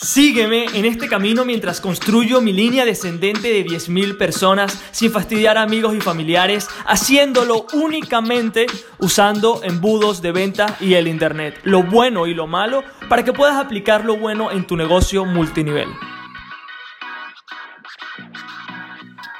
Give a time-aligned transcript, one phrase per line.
[0.00, 5.62] Sígueme en este camino mientras construyo mi línea descendente de 10.000 personas sin fastidiar a
[5.62, 8.66] amigos y familiares, haciéndolo únicamente
[9.00, 13.56] usando embudos de venta y el Internet, lo bueno y lo malo, para que puedas
[13.56, 15.88] aplicar lo bueno en tu negocio multinivel.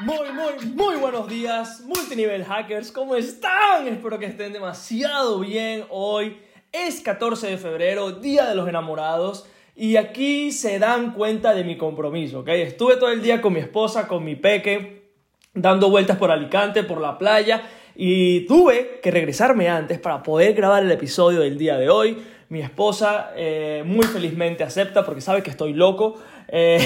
[0.00, 3.86] Muy, muy, muy buenos días, multinivel hackers, ¿cómo están?
[3.86, 6.42] Espero que estén demasiado bien hoy.
[6.72, 9.46] Es 14 de febrero, Día de los Enamorados.
[9.80, 12.48] Y aquí se dan cuenta de mi compromiso, ¿ok?
[12.48, 15.12] Estuve todo el día con mi esposa, con mi peque,
[15.54, 17.62] dando vueltas por Alicante, por la playa,
[17.94, 22.18] y tuve que regresarme antes para poder grabar el episodio del día de hoy.
[22.48, 26.16] Mi esposa eh, muy felizmente acepta porque sabe que estoy loco.
[26.48, 26.84] Eh,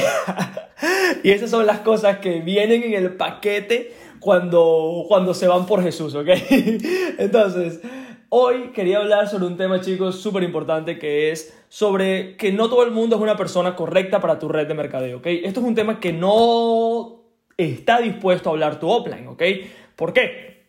[1.22, 5.82] y esas son las cosas que vienen en el paquete cuando, cuando se van por
[5.82, 6.28] Jesús, ¿ok?
[7.18, 7.80] Entonces,
[8.34, 12.82] Hoy quería hablar sobre un tema, chicos, súper importante que es sobre que no todo
[12.82, 15.26] el mundo es una persona correcta para tu red de mercadeo, ¿ok?
[15.26, 17.24] Esto es un tema que no
[17.58, 19.42] está dispuesto a hablar tu offline, ¿ok?
[19.96, 20.62] ¿Por qué?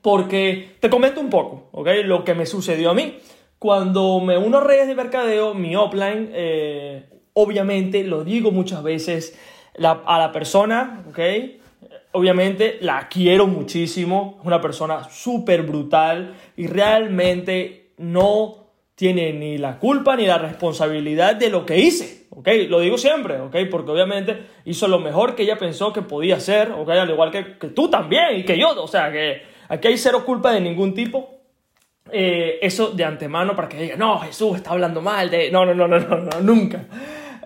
[0.00, 1.88] Porque te comento un poco, ¿ok?
[2.02, 3.18] Lo que me sucedió a mí.
[3.58, 9.38] Cuando me uno a redes de mercadeo, mi offline, eh, obviamente, lo digo muchas veces,
[9.78, 11.18] a la persona, ¿ok?
[12.12, 18.62] Obviamente la quiero muchísimo, es una persona súper brutal y realmente no
[18.94, 22.48] tiene ni la culpa ni la responsabilidad de lo que hice, ¿ok?
[22.68, 23.56] Lo digo siempre, ¿ok?
[23.70, 26.88] Porque obviamente hizo lo mejor que ella pensó que podía hacer, ¿ok?
[26.90, 30.24] Al igual que, que tú también y que yo, o sea, que aquí hay cero
[30.24, 31.30] culpa de ningún tipo.
[32.10, 35.50] Eh, eso de antemano para que diga, no, Jesús está hablando mal de...
[35.50, 36.84] No, no, no, no, no, no nunca.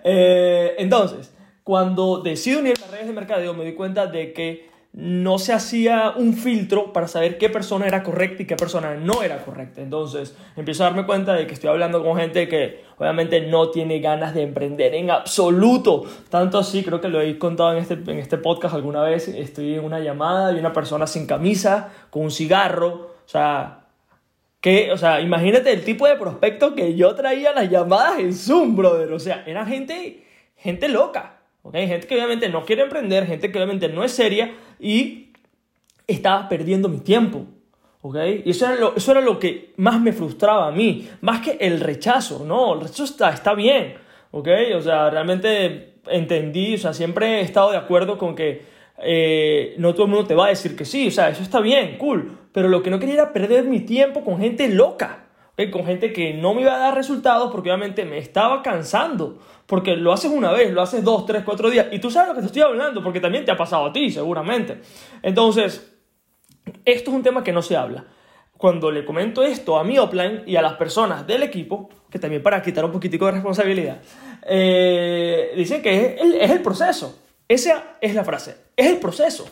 [0.03, 1.36] Eh, entonces,
[1.67, 6.13] cuando decido unir las redes de mercadeo me di cuenta de que no se hacía
[6.15, 9.81] un filtro para saber qué persona era correcta y qué persona no era correcta.
[9.81, 13.99] Entonces empiezo a darme cuenta de que estoy hablando con gente que obviamente no tiene
[13.99, 16.05] ganas de emprender en absoluto.
[16.29, 19.73] Tanto así, creo que lo he contado en este, en este podcast alguna vez, estoy
[19.75, 23.83] en una llamada y una persona sin camisa, con un cigarro, o sea...
[24.61, 28.75] Que, o sea, imagínate el tipo de prospecto que yo traía las llamadas en Zoom,
[28.75, 29.13] brother.
[29.13, 30.25] O sea, era gente,
[30.55, 31.36] gente loca.
[31.73, 35.33] Hay Gente que obviamente no quiere emprender, gente que obviamente no es seria y
[36.07, 37.45] estaba perdiendo mi tiempo.
[38.01, 38.43] ¿Okay?
[38.45, 41.57] Y eso era, lo, eso era lo que más me frustraba a mí, más que
[41.59, 42.75] el rechazo, ¿no?
[42.75, 43.95] El rechazo está, está bien,
[44.31, 44.47] ¿ok?
[44.75, 48.61] O sea, realmente entendí, o sea, siempre he estado de acuerdo con que
[48.99, 51.59] eh, no todo el mundo te va a decir que sí, o sea, eso está
[51.59, 55.26] bien, cool, pero lo que no quería era perder mi tiempo con gente loca,
[55.71, 59.39] con gente que no me iba a dar resultados porque obviamente me estaba cansando.
[59.65, 62.35] Porque lo haces una vez, lo haces dos, tres, cuatro días y tú sabes lo
[62.35, 64.79] que te estoy hablando porque también te ha pasado a ti, seguramente.
[65.23, 65.93] Entonces,
[66.85, 68.05] esto es un tema que no se habla.
[68.55, 72.41] Cuando le comento esto a mi offline y a las personas del equipo, que también
[72.41, 73.99] para quitar un poquitico de responsabilidad,
[74.47, 77.19] eh, dicen que es el, es el proceso.
[77.47, 79.45] Esa es la frase, es el proceso.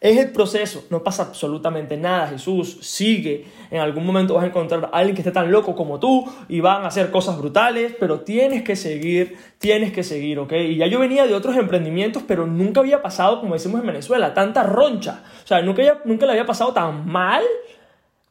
[0.00, 2.28] Es el proceso, no pasa absolutamente nada.
[2.28, 3.44] Jesús sigue.
[3.70, 6.60] En algún momento vas a encontrar a alguien que esté tan loco como tú y
[6.60, 10.52] van a hacer cosas brutales, pero tienes que seguir, tienes que seguir, ¿ok?
[10.52, 14.32] Y ya yo venía de otros emprendimientos, pero nunca había pasado, como decimos en Venezuela,
[14.32, 15.22] tanta roncha.
[15.44, 17.44] O sea, nunca, nunca le había pasado tan mal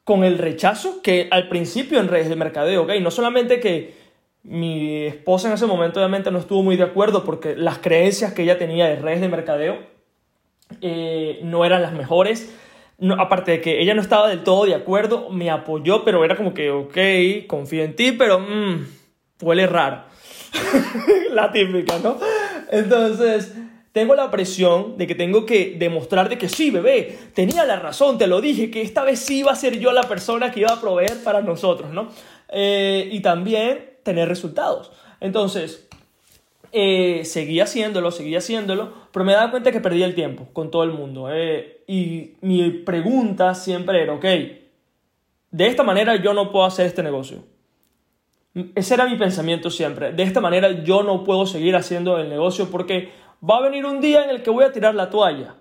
[0.04, 2.94] con el rechazo que al principio en redes de mercadeo, ¿ok?
[3.00, 3.94] No solamente que
[4.42, 8.42] mi esposa en ese momento obviamente no estuvo muy de acuerdo porque las creencias que
[8.42, 9.99] ella tenía de redes de mercadeo
[10.82, 12.56] eh, no eran las mejores.
[12.98, 16.36] No, aparte de que ella no estaba del todo de acuerdo, me apoyó, pero era
[16.36, 18.86] como que, ok, confío en ti, pero mmm,
[19.42, 20.04] huele raro.
[21.32, 22.18] la típica, ¿no?
[22.72, 23.54] Entonces,
[23.92, 28.18] tengo la presión de que tengo que demostrar de que sí, bebé, tenía la razón,
[28.18, 30.72] te lo dije, que esta vez sí iba a ser yo la persona que iba
[30.72, 32.10] a proveer para nosotros, ¿no?
[32.50, 34.92] Eh, y también tener resultados.
[35.20, 35.89] Entonces,
[36.72, 40.84] eh, seguía haciéndolo, seguía haciéndolo, pero me daba cuenta que perdía el tiempo con todo
[40.84, 41.30] el mundo.
[41.32, 44.26] Eh, y mi pregunta siempre era, ok,
[45.52, 47.44] de esta manera yo no puedo hacer este negocio.
[48.76, 50.12] Ese era mi pensamiento siempre.
[50.12, 53.10] De esta manera yo no puedo seguir haciendo el negocio porque
[53.48, 55.56] va a venir un día en el que voy a tirar la toalla.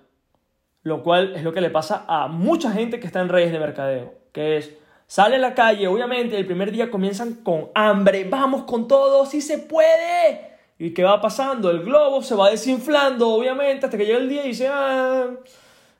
[0.83, 3.59] Lo cual es lo que le pasa a mucha gente que está en redes de
[3.59, 4.13] mercadeo.
[4.31, 4.75] Que es,
[5.07, 9.41] sale a la calle, obviamente el primer día comienzan con hambre, vamos con todo, si
[9.41, 10.48] se puede
[10.81, 11.69] ¿Y qué va pasando?
[11.69, 15.27] El globo se va desinflando, obviamente, hasta que llega el día y dice, ah,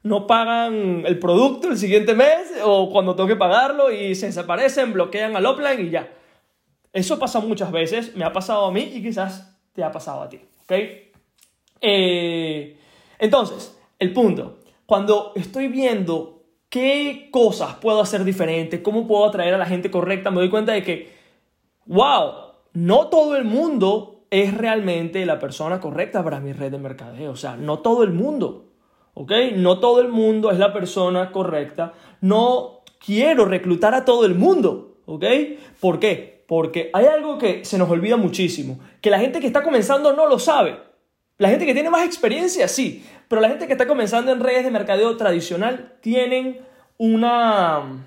[0.04, 4.94] no pagan el producto el siguiente mes o cuando tengo que pagarlo y se desaparecen,
[4.94, 6.10] bloquean al offline y ya.
[6.94, 10.30] Eso pasa muchas veces, me ha pasado a mí y quizás te ha pasado a
[10.30, 10.72] ti, ¿ok?
[11.82, 12.80] Eh,
[13.20, 19.58] entonces, el punto, cuando estoy viendo qué cosas puedo hacer diferente, cómo puedo atraer a
[19.58, 21.14] la gente correcta, me doy cuenta de que,
[21.86, 22.32] wow,
[22.72, 27.32] no todo el mundo es realmente la persona correcta para mi red de mercadeo.
[27.32, 28.66] O sea, no todo el mundo,
[29.14, 29.32] ¿ok?
[29.56, 31.94] No todo el mundo es la persona correcta.
[32.22, 35.26] No quiero reclutar a todo el mundo, ¿ok?
[35.80, 36.44] ¿Por qué?
[36.48, 40.28] Porque hay algo que se nos olvida muchísimo, que la gente que está comenzando no
[40.28, 40.78] lo sabe.
[41.38, 44.66] La gente que tiene más experiencia, sí, pero la gente que está comenzando en redes
[44.66, 46.60] de mercadeo tradicional tienen
[46.98, 48.04] una,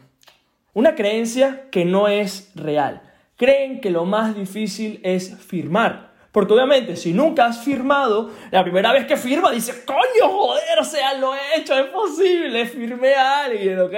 [0.74, 3.02] una creencia que no es real.
[3.36, 6.11] Creen que lo más difícil es firmar.
[6.32, 10.84] Porque obviamente, si nunca has firmado, la primera vez que firma dice, coño, joder, o
[10.84, 13.94] sea, lo he hecho, es posible, firmé a alguien, ¿ok?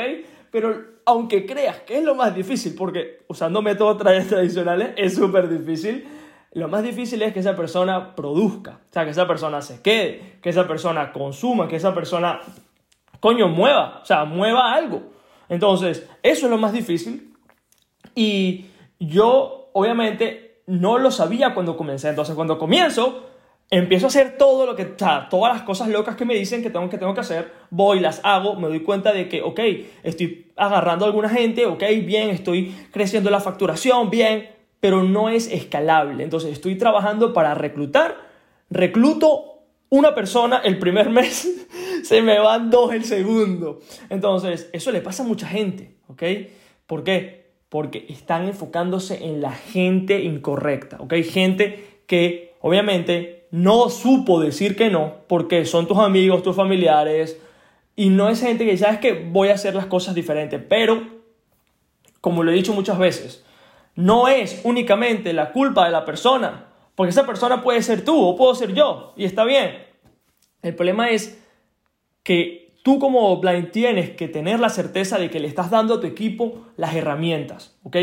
[0.50, 6.06] Pero aunque creas que es lo más difícil, porque usando métodos tradicionales es súper difícil,
[6.52, 10.38] lo más difícil es que esa persona produzca, o sea, que esa persona se quede,
[10.42, 12.40] que esa persona consuma, que esa persona,
[13.20, 15.02] coño, mueva, o sea, mueva algo.
[15.48, 17.32] Entonces, eso es lo más difícil.
[18.14, 18.66] Y
[18.98, 22.08] yo, obviamente, no lo sabía cuando comencé.
[22.08, 23.24] Entonces, cuando comienzo,
[23.70, 26.70] empiezo a hacer todo lo que, o todas las cosas locas que me dicen que
[26.70, 29.60] tengo, que tengo que hacer, voy, las hago, me doy cuenta de que, ok,
[30.02, 34.50] estoy agarrando a alguna gente, ok, bien, estoy creciendo la facturación, bien,
[34.80, 36.24] pero no es escalable.
[36.24, 38.16] Entonces, estoy trabajando para reclutar,
[38.70, 41.66] recluto una persona el primer mes,
[42.02, 43.80] se me van dos el segundo.
[44.10, 46.22] Entonces, eso le pasa a mucha gente, ¿ok?
[46.86, 47.43] ¿Por qué?
[47.74, 51.12] Porque están enfocándose en la gente incorrecta, ¿ok?
[51.28, 57.36] Gente que obviamente no supo decir que no porque son tus amigos, tus familiares
[57.96, 61.02] y no es gente que sabes que voy a hacer las cosas diferentes, pero
[62.20, 63.44] como lo he dicho muchas veces,
[63.96, 68.36] no es únicamente la culpa de la persona, porque esa persona puede ser tú o
[68.36, 69.84] puedo ser yo y está bien.
[70.62, 71.42] El problema es
[72.22, 76.00] que tú como blind tienes que tener la certeza de que le estás dando a
[76.00, 77.96] tu equipo las herramientas, ¿ok?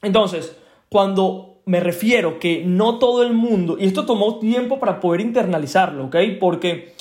[0.00, 0.56] Entonces,
[0.88, 6.06] cuando me refiero que no todo el mundo, y esto tomó tiempo para poder internalizarlo,
[6.06, 6.16] ¿ok?
[6.40, 6.94] Porque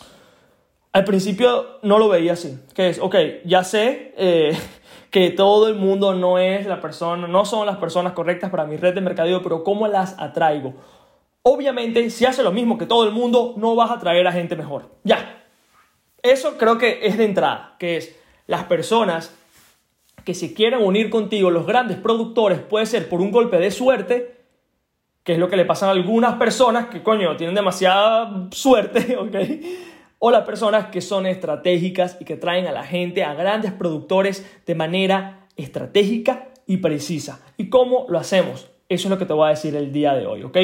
[0.92, 3.16] al principio no lo veía así, que es, ok,
[3.46, 4.52] ya sé eh,
[5.12, 8.76] que todo el mundo no es la persona, no son las personas correctas para mi
[8.76, 10.74] red de mercadeo, pero ¿cómo las atraigo?
[11.44, 14.58] Obviamente, si hace lo mismo que todo el mundo, no vas a atraer a gente
[14.58, 14.90] mejor.
[15.06, 15.41] Ya,
[16.24, 18.16] eso creo que es de entrada, que es
[18.48, 19.36] las personas
[20.24, 24.42] que se quieran unir contigo, los grandes productores, puede ser por un golpe de suerte,
[25.24, 29.36] que es lo que le pasa a algunas personas que, coño, tienen demasiada suerte, ¿ok?
[30.20, 34.46] O las personas que son estratégicas y que traen a la gente, a grandes productores,
[34.66, 37.44] de manera estratégica y precisa.
[37.58, 38.70] ¿Y cómo lo hacemos?
[38.90, 40.58] Eso es lo que te voy a decir el día de hoy, ¿ok?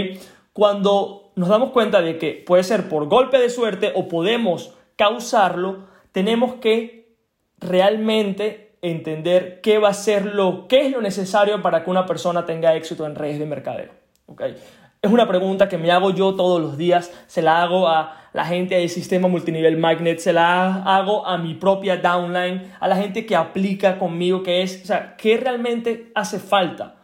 [0.53, 5.85] Cuando nos damos cuenta de que puede ser por golpe de suerte o podemos causarlo,
[6.11, 7.15] tenemos que
[7.59, 12.45] realmente entender qué va a ser lo, qué es lo necesario para que una persona
[12.45, 13.91] tenga éxito en redes de mercadeo.
[14.25, 14.55] ¿okay?
[15.01, 18.45] Es una pregunta que me hago yo todos los días, se la hago a la
[18.45, 23.25] gente del sistema multinivel Magnet, se la hago a mi propia downline, a la gente
[23.25, 26.95] que aplica conmigo, que es, o sea, ¿qué realmente hace falta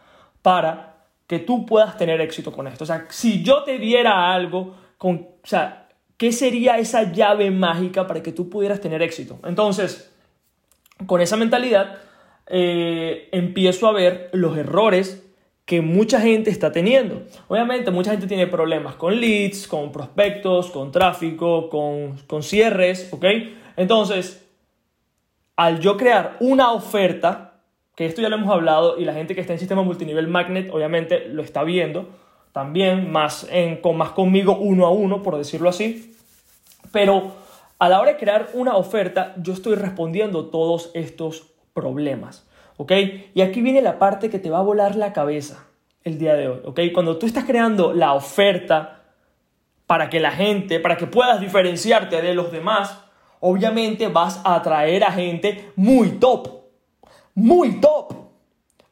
[0.42, 0.96] para
[1.26, 2.84] que tú puedas tener éxito con esto?
[2.84, 5.83] O sea, si yo te diera algo, con, o sea,
[6.16, 9.38] ¿Qué sería esa llave mágica para que tú pudieras tener éxito?
[9.44, 10.12] Entonces,
[11.06, 11.98] con esa mentalidad,
[12.46, 15.24] eh, empiezo a ver los errores
[15.64, 17.22] que mucha gente está teniendo.
[17.48, 23.24] Obviamente, mucha gente tiene problemas con leads, con prospectos, con tráfico, con, con cierres, ¿ok?
[23.76, 24.46] Entonces,
[25.56, 27.62] al yo crear una oferta,
[27.96, 30.70] que esto ya lo hemos hablado y la gente que está en sistema multinivel magnet
[30.70, 32.08] obviamente lo está viendo,
[32.54, 36.16] también, más, en, con, más conmigo uno a uno, por decirlo así.
[36.92, 37.32] Pero
[37.80, 42.46] a la hora de crear una oferta, yo estoy respondiendo todos estos problemas.
[42.76, 42.92] ¿Ok?
[43.34, 45.66] Y aquí viene la parte que te va a volar la cabeza
[46.04, 46.60] el día de hoy.
[46.64, 46.80] ¿Ok?
[46.94, 49.02] Cuando tú estás creando la oferta
[49.88, 53.00] para que la gente, para que puedas diferenciarte de los demás,
[53.40, 56.50] obviamente vas a atraer a gente muy top.
[57.34, 58.12] Muy top.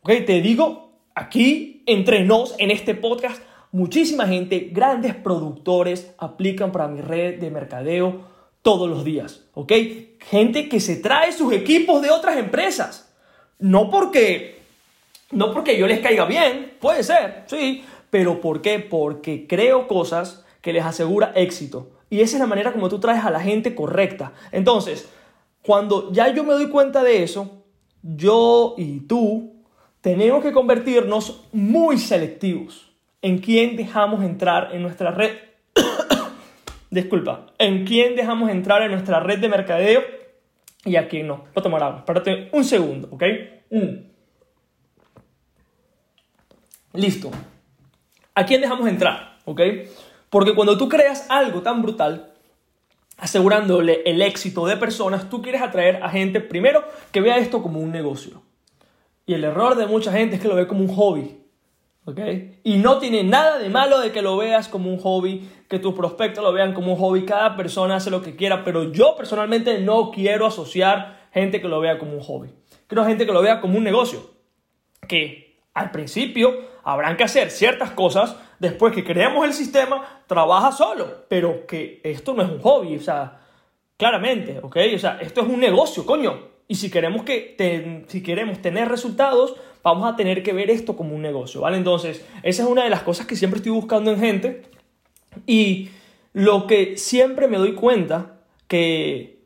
[0.00, 0.10] ¿Ok?
[0.26, 3.40] Te digo aquí entre nos en este podcast
[3.72, 8.20] Muchísima gente, grandes productores, aplican para mi red de mercadeo
[8.60, 9.72] todos los días, ¿ok?
[10.20, 13.10] Gente que se trae sus equipos de otras empresas.
[13.58, 14.60] No porque,
[15.30, 18.78] no porque yo les caiga bien, puede ser, sí, pero ¿por qué?
[18.78, 21.92] Porque creo cosas que les asegura éxito.
[22.10, 24.34] Y esa es la manera como tú traes a la gente correcta.
[24.52, 25.08] Entonces,
[25.62, 27.64] cuando ya yo me doy cuenta de eso,
[28.02, 29.54] yo y tú
[30.02, 32.91] tenemos que convertirnos muy selectivos
[33.22, 35.38] en quién dejamos entrar en nuestra red.
[36.90, 40.02] Disculpa, en quién dejamos entrar en nuestra red de mercadeo
[40.84, 41.38] y a quién no.
[41.38, 41.98] Voy a tomar agua.
[42.00, 43.24] Espérate un segundo, ¿ok?
[46.92, 47.30] Listo.
[48.34, 49.32] ¿A quién dejamos entrar?
[49.44, 49.60] ¿ok?
[50.30, 52.32] Porque cuando tú creas algo tan brutal,
[53.18, 57.80] asegurándole el éxito de personas, tú quieres atraer a gente, primero, que vea esto como
[57.80, 58.42] un negocio.
[59.26, 61.38] Y el error de mucha gente es que lo ve como un hobby.
[62.04, 62.18] ¿Ok?
[62.64, 65.94] Y no tiene nada de malo de que lo veas como un hobby, que tus
[65.94, 67.24] prospectos lo vean como un hobby.
[67.24, 71.80] Cada persona hace lo que quiera, pero yo personalmente no quiero asociar gente que lo
[71.80, 72.50] vea como un hobby.
[72.86, 74.30] Quiero gente que lo vea como un negocio.
[75.08, 76.54] Que al principio
[76.84, 82.34] habrán que hacer ciertas cosas después que creemos el sistema, trabaja solo, pero que esto
[82.34, 83.40] no es un hobby, o sea,
[83.96, 84.76] claramente, ¿ok?
[84.94, 86.51] O sea, esto es un negocio, coño.
[86.72, 91.14] Y si queremos, que si queremos tener resultados, vamos a tener que ver esto como
[91.14, 91.76] un negocio, ¿vale?
[91.76, 94.62] Entonces, esa es una de las cosas que siempre estoy buscando en gente
[95.46, 95.90] y
[96.32, 99.42] lo que siempre me doy cuenta que,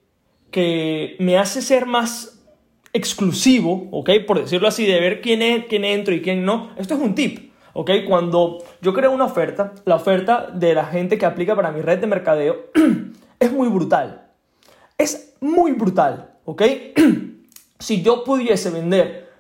[0.53, 2.45] que me hace ser más
[2.93, 4.11] exclusivo, ¿ok?
[4.25, 6.71] Por decirlo así, de ver quién, es, quién entro y quién no.
[6.77, 7.51] Esto es un tip.
[7.73, 7.91] ¿ok?
[8.07, 11.99] Cuando yo creo una oferta, la oferta de la gente que aplica para mi red
[11.99, 12.67] de mercadeo
[13.41, 14.29] es muy brutal.
[14.97, 16.63] Es muy brutal, ¿ok?
[17.79, 19.31] si yo pudiese vender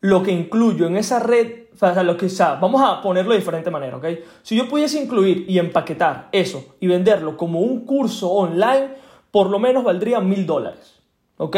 [0.00, 3.38] lo que incluyo en esa red, o sea, lo que sea, vamos a ponerlo de
[3.38, 4.06] diferente manera, ¿ok?
[4.42, 8.90] Si yo pudiese incluir y empaquetar eso y venderlo como un curso online,
[9.30, 11.00] por lo menos valdría mil dólares,
[11.38, 11.56] ¿ok?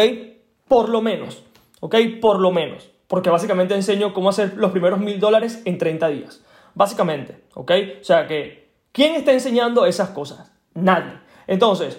[0.68, 1.42] Por lo menos,
[1.80, 1.96] ¿ok?
[2.20, 6.44] Por lo menos porque básicamente enseño cómo hacer los primeros mil dólares en 30 días.
[6.74, 7.72] Básicamente, ¿ok?
[8.00, 10.52] O sea que, ¿quién está enseñando esas cosas?
[10.74, 11.18] Nadie.
[11.46, 11.98] Entonces,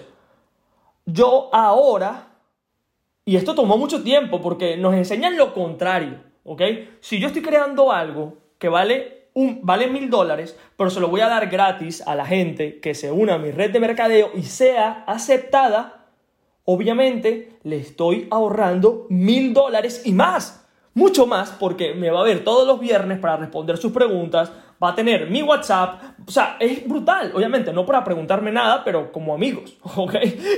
[1.04, 2.28] yo ahora,
[3.30, 6.62] y esto tomó mucho tiempo porque nos enseñan lo contrario, ¿ok?
[6.98, 11.20] Si yo estoy creando algo que vale un, vale mil dólares, pero se lo voy
[11.20, 14.42] a dar gratis a la gente que se una a mi red de mercadeo y
[14.42, 16.08] sea aceptada,
[16.64, 22.42] obviamente le estoy ahorrando mil dólares y más mucho más porque me va a ver
[22.42, 24.50] todos los viernes para responder sus preguntas,
[24.82, 29.12] va a tener mi WhatsApp, o sea, es brutal, obviamente, no para preguntarme nada, pero
[29.12, 30.14] como amigos, ¿ok?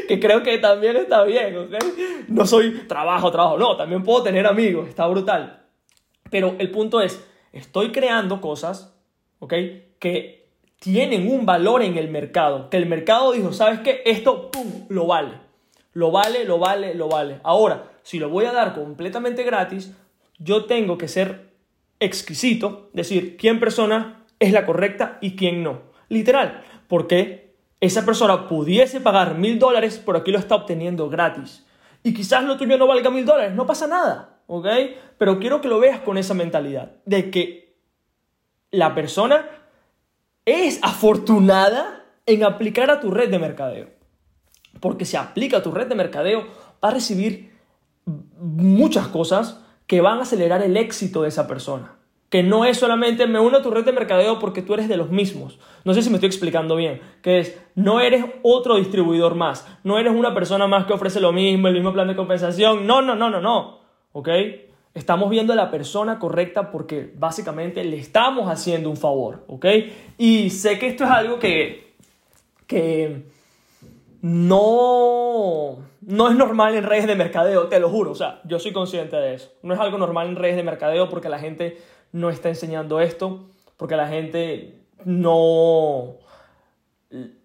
[0.08, 1.74] Que creo que también está bien, ¿ok?
[2.28, 5.64] No soy trabajo, trabajo, no, también puedo tener amigos, está brutal.
[6.30, 8.96] Pero el punto es, estoy creando cosas,
[9.40, 9.54] ¿ok?
[9.98, 10.48] Que
[10.78, 14.02] tienen un valor en el mercado, que el mercado dijo, ¿sabes qué?
[14.04, 15.40] Esto, ¡pum!, lo vale.
[15.92, 17.40] Lo vale, lo vale, lo vale.
[17.42, 19.94] Ahora, si lo voy a dar completamente gratis,
[20.38, 21.51] yo tengo que ser
[22.04, 25.82] exquisito, decir quién persona es la correcta y quién no.
[26.08, 31.66] Literal, porque esa persona pudiese pagar mil dólares, pero aquí lo está obteniendo gratis.
[32.02, 34.66] Y quizás lo tuyo no valga mil dólares, no pasa nada, ¿ok?
[35.18, 37.76] Pero quiero que lo veas con esa mentalidad, de que
[38.70, 39.46] la persona
[40.44, 43.90] es afortunada en aplicar a tu red de mercadeo.
[44.80, 46.46] Porque si aplica a tu red de mercadeo,
[46.84, 47.52] va a recibir
[48.04, 49.61] muchas cosas
[49.92, 51.96] que van a acelerar el éxito de esa persona.
[52.30, 54.96] Que no es solamente me uno a tu red de mercadeo porque tú eres de
[54.96, 55.58] los mismos.
[55.84, 57.02] No sé si me estoy explicando bien.
[57.20, 59.68] Que es, no eres otro distribuidor más.
[59.84, 62.86] No eres una persona más que ofrece lo mismo, el mismo plan de compensación.
[62.86, 63.80] No, no, no, no, no.
[64.12, 64.30] ¿Ok?
[64.94, 69.44] Estamos viendo a la persona correcta porque básicamente le estamos haciendo un favor.
[69.46, 69.66] ¿Ok?
[70.16, 71.92] Y sé que esto es algo que,
[72.66, 73.24] que
[74.22, 78.72] no, no es normal en redes de mercadeo, te lo juro, o sea, yo soy
[78.72, 79.50] consciente de eso.
[79.62, 81.78] No es algo normal en redes de mercadeo porque la gente
[82.12, 86.18] no está enseñando esto, porque la gente no...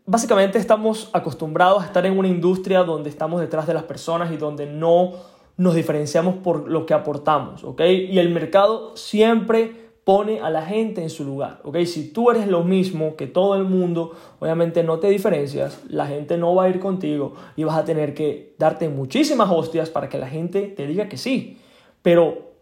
[0.06, 4.38] Básicamente estamos acostumbrados a estar en una industria donde estamos detrás de las personas y
[4.38, 5.14] donde no
[5.58, 7.82] nos diferenciamos por lo que aportamos, ¿ok?
[7.82, 11.80] Y el mercado siempre pone a la gente en su lugar, ¿ok?
[11.80, 16.38] Si tú eres lo mismo que todo el mundo, obviamente no te diferencias, la gente
[16.38, 20.18] no va a ir contigo y vas a tener que darte muchísimas hostias para que
[20.18, 21.58] la gente te diga que sí.
[22.04, 22.54] Pero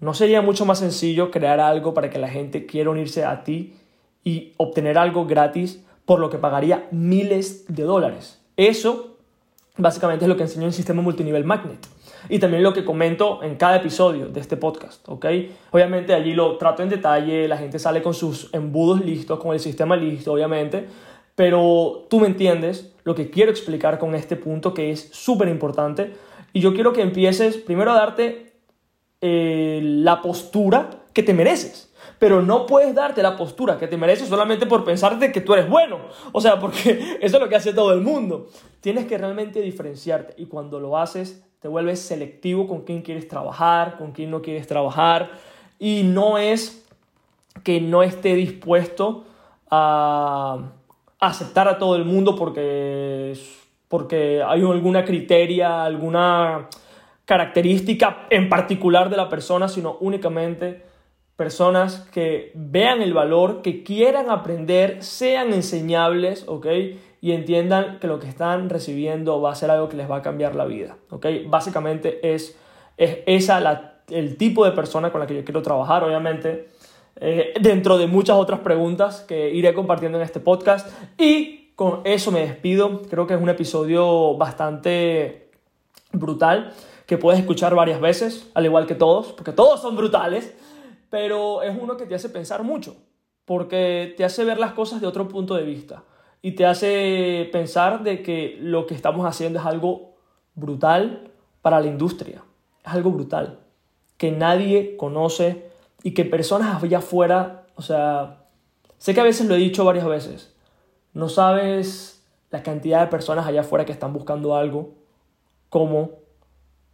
[0.00, 3.74] ¿no sería mucho más sencillo crear algo para que la gente quiera unirse a ti
[4.24, 8.40] y obtener algo gratis por lo que pagaría miles de dólares?
[8.56, 9.18] Eso
[9.76, 11.86] básicamente es lo que enseñó el sistema multinivel Magnet
[12.28, 15.26] y también lo que comento en cada episodio de este podcast, ¿ok?
[15.70, 19.60] Obviamente allí lo trato en detalle, la gente sale con sus embudos listos, con el
[19.60, 20.86] sistema listo, obviamente,
[21.34, 26.14] pero tú me entiendes lo que quiero explicar con este punto que es súper importante
[26.52, 28.54] y yo quiero que empieces primero a darte
[29.20, 31.92] eh, la postura que te mereces.
[32.18, 35.68] Pero no puedes darte la postura que te mereces solamente por pensarte que tú eres
[35.68, 36.00] bueno.
[36.32, 38.48] O sea, porque eso es lo que hace todo el mundo.
[38.80, 43.96] Tienes que realmente diferenciarte y cuando lo haces te vuelves selectivo con quién quieres trabajar,
[43.98, 45.30] con quién no quieres trabajar
[45.78, 46.86] y no es
[47.62, 49.24] que no esté dispuesto
[49.70, 50.72] a
[51.18, 53.34] aceptar a todo el mundo porque,
[53.88, 56.68] porque hay alguna criteria, alguna
[57.24, 60.84] característica en particular de la persona, sino únicamente
[61.36, 66.66] personas que vean el valor, que quieran aprender, sean enseñables, ¿ok?
[67.20, 70.22] Y entiendan que lo que están recibiendo va a ser algo que les va a
[70.22, 71.26] cambiar la vida, ¿ok?
[71.46, 72.56] Básicamente es,
[72.96, 76.68] es esa el tipo de persona con la que yo quiero trabajar, obviamente,
[77.16, 80.88] eh, dentro de muchas otras preguntas que iré compartiendo en este podcast.
[81.18, 83.02] Y con eso me despido.
[83.10, 85.50] Creo que es un episodio bastante
[86.12, 86.72] brutal
[87.06, 90.54] que puedes escuchar varias veces, al igual que todos, porque todos son brutales
[91.10, 92.96] pero es uno que te hace pensar mucho,
[93.44, 96.04] porque te hace ver las cosas de otro punto de vista
[96.46, 100.14] y te hace pensar de que lo que estamos haciendo es algo
[100.54, 102.44] brutal para la industria,
[102.84, 103.58] es algo brutal,
[104.16, 105.66] que nadie conoce
[106.04, 108.44] y que personas allá afuera, o sea,
[108.96, 110.54] sé que a veces lo he dicho varias veces,
[111.14, 114.94] no sabes la cantidad de personas allá afuera que están buscando algo
[115.68, 116.10] como